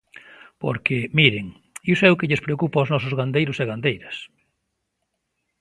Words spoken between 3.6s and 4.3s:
e gandeiras.